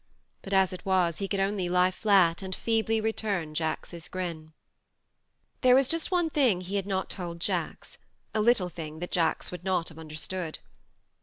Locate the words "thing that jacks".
8.69-9.51